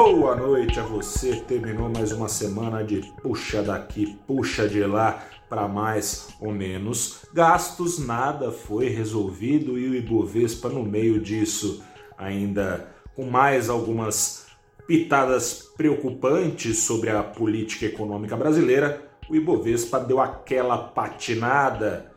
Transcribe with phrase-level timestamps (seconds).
[0.00, 1.40] Boa noite a você.
[1.40, 7.98] Terminou mais uma semana de puxa daqui, puxa de lá para mais ou menos gastos.
[7.98, 11.82] Nada foi resolvido e o Ibovespa no meio disso
[12.16, 14.46] ainda com mais algumas
[14.86, 19.02] pitadas preocupantes sobre a política econômica brasileira.
[19.28, 22.12] O Ibovespa deu aquela patinada.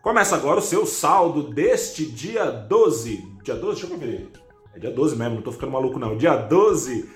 [0.00, 3.36] Começa agora o seu saldo deste dia 12.
[3.42, 4.49] Dia 12, deixa eu conferir.
[4.74, 6.14] É dia 12 mesmo, não tô ficando maluco não.
[6.16, 7.08] Dia 12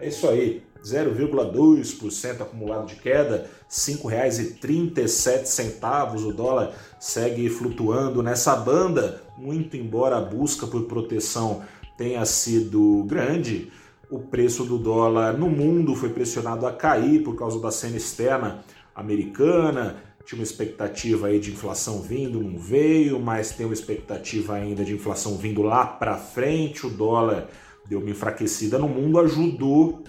[0.00, 0.62] É isso aí.
[0.84, 6.26] 0,2% acumulado de queda, R$ 5,37.
[6.26, 11.62] O dólar segue flutuando nessa banda, muito embora a busca por proteção
[11.96, 13.70] tenha sido grande.
[14.10, 18.64] O preço do dólar no mundo foi pressionado a cair por causa da cena externa
[18.94, 20.02] americana.
[20.24, 24.92] Tinha uma expectativa aí de inflação vindo, não veio, mas tem uma expectativa ainda de
[24.92, 26.86] inflação vindo lá para frente.
[26.86, 27.48] O dólar
[27.88, 30.02] deu uma enfraquecida no mundo, ajudou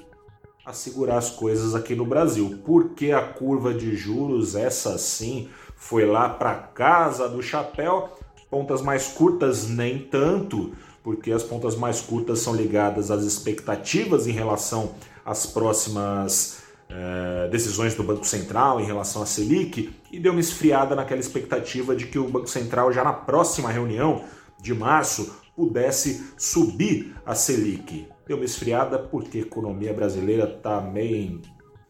[0.66, 2.59] a segurar as coisas aqui no Brasil.
[2.66, 8.09] Porque a curva de juros, essa sim, foi lá para casa do chapéu.
[8.50, 14.31] Pontas mais curtas, nem tanto, porque as pontas mais curtas são ligadas às expectativas em
[14.31, 14.94] relação
[15.25, 20.95] às próximas eh, decisões do Banco Central em relação à Selic e deu uma esfriada
[20.95, 24.23] naquela expectativa de que o Banco Central, já na próxima reunião
[24.61, 28.08] de março, pudesse subir a Selic.
[28.28, 31.42] Deu uma esfriada porque a economia brasileira está meio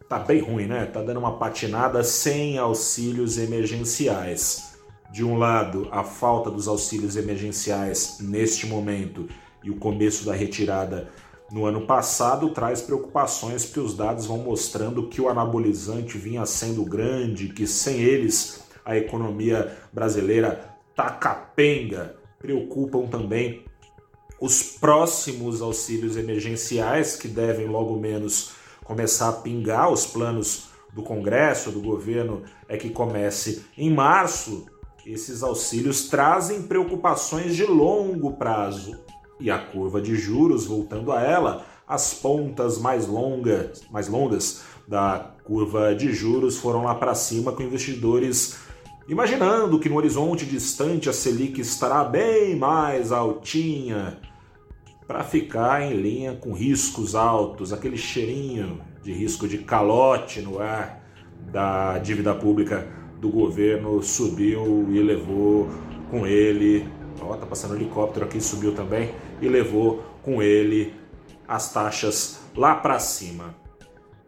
[0.07, 0.85] tá bem ruim, né?
[0.85, 4.77] Tá dando uma patinada sem auxílios emergenciais.
[5.11, 9.27] De um lado, a falta dos auxílios emergenciais neste momento
[9.63, 11.09] e o começo da retirada
[11.51, 16.83] no ano passado traz preocupações porque os dados vão mostrando que o anabolizante vinha sendo
[16.83, 22.15] grande, que sem eles a economia brasileira tá capenga.
[22.43, 23.63] Preocupam também
[24.37, 28.51] os próximos auxílios emergenciais, que devem logo menos
[28.83, 34.65] começar a pingar, os planos do Congresso, do governo, é que comece em março.
[35.05, 38.99] Esses auxílios trazem preocupações de longo prazo.
[39.39, 45.31] E a curva de juros, voltando a ela, as pontas mais longas, mais longas da
[45.45, 48.57] curva de juros foram lá para cima com investidores
[49.07, 54.19] imaginando que no horizonte distante a Selic estará bem mais altinha
[55.07, 61.03] para ficar em linha com riscos altos, aquele cheirinho de risco de calote no ar
[61.51, 62.87] da dívida pública
[63.19, 65.69] do governo subiu e levou
[66.09, 66.87] com ele,
[67.21, 70.93] ó, tá passando um helicóptero aqui, subiu também e levou com ele
[71.47, 73.55] as taxas lá para cima.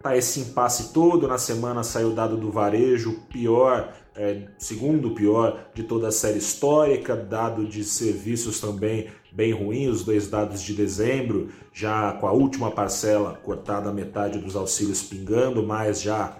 [0.02, 5.70] Tá esse impasse todo, na semana saiu o dado do varejo, pior é, segundo pior
[5.74, 10.74] de toda a série histórica, dado de serviços também bem ruim, os dois dados de
[10.74, 16.38] dezembro, já com a última parcela cortada a metade dos auxílios pingando, mas já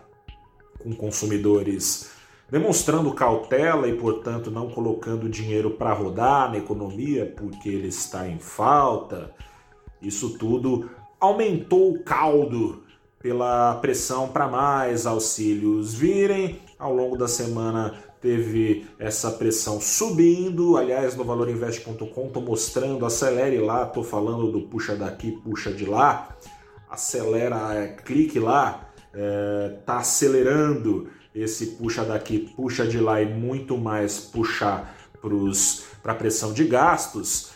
[0.80, 2.12] com consumidores
[2.50, 8.40] demonstrando cautela e, portanto, não colocando dinheiro para rodar na economia porque ele está em
[8.40, 9.32] falta.
[10.02, 12.84] Isso tudo aumentou o caldo
[13.20, 16.62] pela pressão para mais auxílios virem.
[16.78, 20.76] Ao longo da semana teve essa pressão subindo.
[20.76, 26.36] Aliás, no valorinvest.com estou mostrando, acelere lá, estou falando do puxa daqui, puxa de lá.
[26.90, 33.78] Acelera, é, clique lá, está é, acelerando esse puxa daqui, puxa de lá e muito
[33.78, 34.96] mais puxar
[36.04, 37.55] para a pressão de gastos.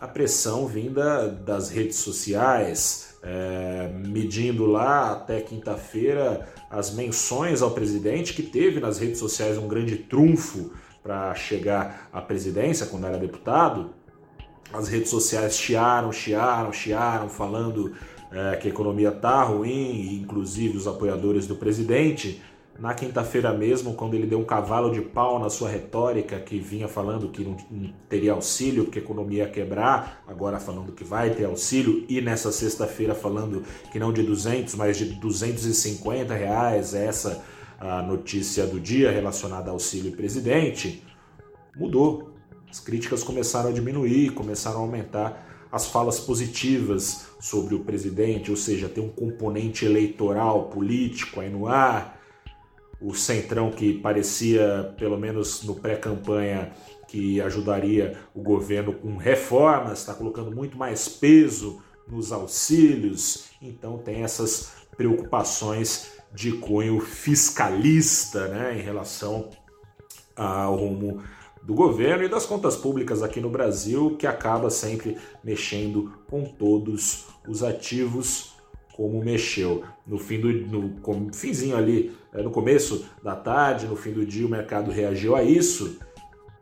[0.00, 8.34] A pressão vinda das redes sociais, é, medindo lá até quinta-feira as menções ao presidente,
[8.34, 10.72] que teve nas redes sociais um grande trunfo
[11.02, 13.90] para chegar à presidência quando era deputado.
[14.72, 17.92] As redes sociais chiaram, chiaram, chiaram, falando
[18.32, 22.42] é, que a economia está ruim, inclusive os apoiadores do presidente
[22.78, 26.88] na quinta-feira mesmo, quando ele deu um cavalo de pau na sua retórica, que vinha
[26.88, 27.56] falando que não,
[28.08, 32.50] teria auxílio, porque a economia ia quebrar, agora falando que vai ter auxílio, e nessa
[32.50, 33.62] sexta-feira falando
[33.92, 37.44] que não de 200, mas de 250 reais, essa
[37.78, 41.02] a notícia do dia relacionada ao auxílio presidente,
[41.76, 42.30] mudou.
[42.70, 48.56] As críticas começaram a diminuir, começaram a aumentar as falas positivas sobre o presidente, ou
[48.56, 52.20] seja, tem um componente eleitoral, político aí no ar,
[53.04, 56.72] o Centrão que parecia, pelo menos no pré-campanha,
[57.06, 64.22] que ajudaria o governo com reformas, está colocando muito mais peso nos auxílios, então tem
[64.22, 69.50] essas preocupações de cunho fiscalista né, em relação
[70.34, 71.22] ao rumo
[71.62, 77.26] do governo e das contas públicas aqui no Brasil, que acaba sempre mexendo com todos
[77.46, 78.53] os ativos
[78.96, 79.82] como mexeu.
[80.06, 84.46] No fim do no finzinho ali, é, no começo da tarde, no fim do dia,
[84.46, 85.98] o mercado reagiu a isso.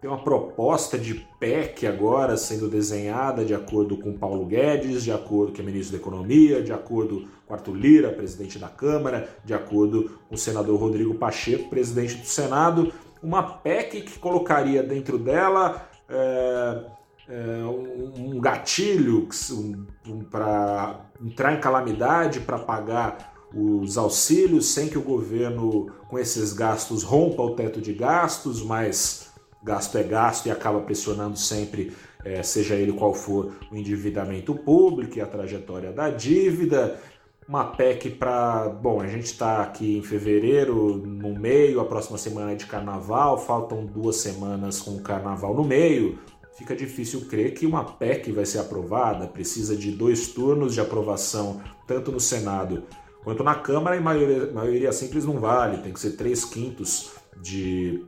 [0.00, 5.52] Tem uma proposta de PEC agora sendo desenhada de acordo com Paulo Guedes, de acordo
[5.55, 10.19] com o ministro da Economia, de acordo com Arthur Lira, presidente da Câmara, de acordo
[10.29, 12.93] com o senador Rodrigo Pacheco, presidente do Senado.
[13.23, 15.88] Uma PEC que colocaria dentro dela.
[16.08, 24.67] É é, um, um gatilho um, um, para entrar em calamidade, para pagar os auxílios,
[24.67, 29.31] sem que o governo, com esses gastos, rompa o teto de gastos, mas
[29.63, 31.93] gasto é gasto e acaba pressionando sempre,
[32.25, 36.99] é, seja ele qual for, o endividamento público e a trajetória da dívida.
[37.47, 38.69] Uma PEC para.
[38.69, 43.37] Bom, a gente está aqui em fevereiro, no meio, a próxima semana é de carnaval,
[43.37, 46.19] faltam duas semanas com o carnaval no meio
[46.57, 51.63] fica difícil crer que uma PEC vai ser aprovada, precisa de dois turnos de aprovação,
[51.87, 52.85] tanto no Senado
[53.25, 58.05] quanto na Câmara, e maioria, maioria simples não vale, tem que ser três quintos de,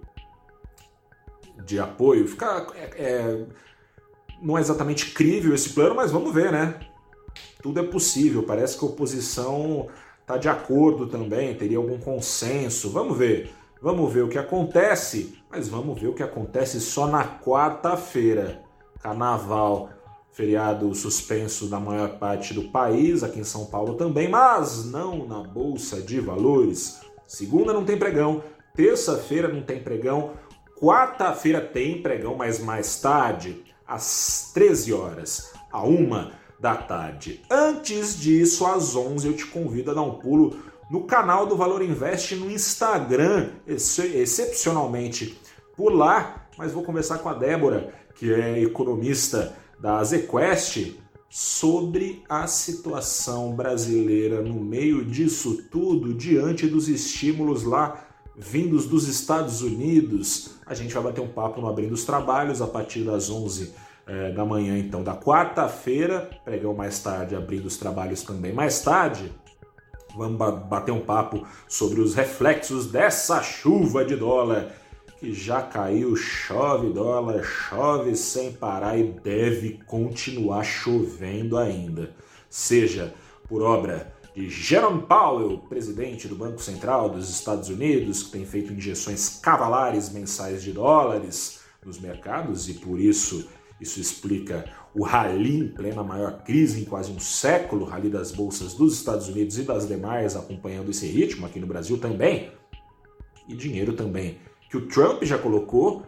[1.64, 2.26] de apoio.
[2.26, 3.46] Fica, é, é,
[4.42, 6.80] não é exatamente crível esse plano, mas vamos ver, né?
[7.62, 9.88] Tudo é possível, parece que a oposição
[10.20, 13.52] está de acordo também, teria algum consenso, vamos ver.
[13.84, 18.62] Vamos ver o que acontece, mas vamos ver o que acontece só na quarta-feira.
[19.02, 19.90] Carnaval,
[20.32, 25.42] feriado suspenso na maior parte do país, aqui em São Paulo também, mas não na
[25.42, 27.02] Bolsa de Valores.
[27.26, 28.42] Segunda não tem pregão,
[28.74, 30.30] terça-feira não tem pregão,
[30.80, 37.42] quarta-feira tem pregão, mas mais tarde, às 13 horas, a uma da tarde.
[37.50, 40.56] Antes disso, às 11, eu te convido a dar um pulo
[40.90, 45.38] no canal do Valor Invest no Instagram, excepcionalmente
[45.76, 50.98] por lá, mas vou conversar com a Débora, que é economista da ZQuest,
[51.28, 59.62] sobre a situação brasileira no meio disso tudo, diante dos estímulos lá vindos dos Estados
[59.62, 60.56] Unidos.
[60.66, 63.74] A gente vai bater um papo no Abrindo os Trabalhos a partir das 11
[64.06, 66.30] é, da manhã, então, da quarta-feira.
[66.44, 69.32] Pregão mais tarde, abrindo os trabalhos também mais tarde.
[70.16, 70.38] Vamos
[70.68, 74.72] bater um papo sobre os reflexos dessa chuva de dólar
[75.18, 82.14] que já caiu, chove dólar, chove sem parar e deve continuar chovendo ainda.
[82.48, 83.14] Seja
[83.48, 88.72] por obra de Jerome Powell, presidente do Banco Central dos Estados Unidos, que tem feito
[88.72, 93.48] injeções cavalares mensais de dólares nos mercados e por isso
[93.80, 98.74] isso explica o rally em plena maior crise em quase um século, rally das bolsas
[98.74, 102.52] dos Estados Unidos e das demais acompanhando esse ritmo aqui no Brasil também.
[103.48, 104.38] E dinheiro também
[104.70, 106.02] que o Trump já colocou,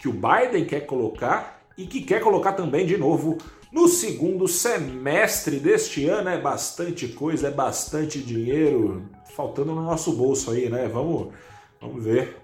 [0.00, 3.38] que o Biden quer colocar e que quer colocar também de novo
[3.70, 6.28] no segundo semestre deste ano.
[6.28, 10.88] É bastante coisa, é bastante dinheiro faltando no nosso bolso aí, né?
[10.88, 11.32] Vamos,
[11.80, 12.36] vamos ver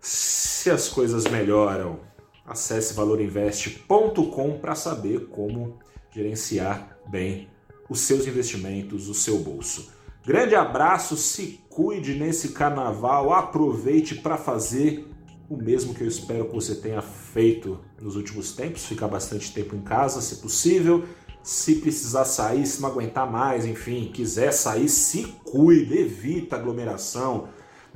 [0.00, 2.00] se as coisas melhoram.
[2.44, 5.78] Acesse valorinvest.com para saber como
[6.10, 7.48] gerenciar bem
[7.88, 9.92] os seus investimentos, o seu bolso.
[10.24, 15.06] Grande abraço, se cuide nesse carnaval, aproveite para fazer
[15.48, 19.76] o mesmo que eu espero que você tenha feito nos últimos tempos, ficar bastante tempo
[19.76, 21.04] em casa, se possível.
[21.42, 27.48] Se precisar sair, se não aguentar mais, enfim, quiser sair, se cuide, evita aglomeração,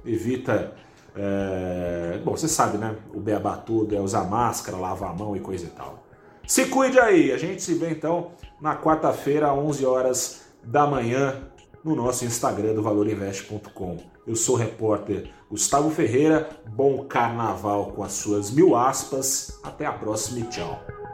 [0.05, 0.77] evita
[1.17, 2.21] é...
[2.25, 2.97] Bom, você sabe, né?
[3.15, 6.05] O beabá todo é usar máscara, lavar a mão e coisa e tal.
[6.47, 7.33] Se cuide aí.
[7.33, 11.43] A gente se vê então na quarta-feira, às 11 horas da manhã,
[11.85, 13.99] no nosso Instagram do valorinvest.com.
[14.27, 16.49] Eu sou o repórter Gustavo Ferreira.
[16.67, 19.59] Bom carnaval com as suas mil aspas.
[19.63, 21.08] Até a próxima e tchau.